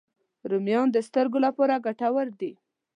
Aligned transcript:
رومیان 0.49 0.87
د 0.91 0.97
سترګو 1.07 1.37
لپاره 1.45 1.83
ګټور 1.85 2.27
دي 2.39 2.51